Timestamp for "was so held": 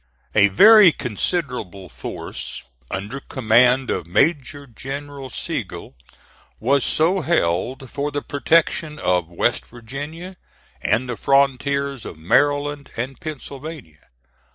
6.59-7.87